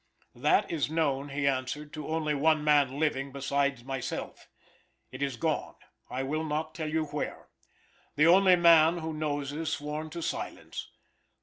[0.33, 4.47] "That is known" he answered, "to only one man living besides myself.
[5.11, 5.75] It is gone.
[6.09, 7.49] I will not tell you where.
[8.15, 10.89] The only man who knows is sworn to silence.